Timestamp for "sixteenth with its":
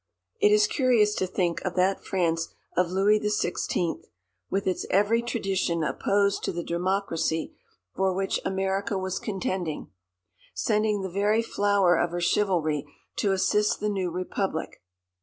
3.29-4.87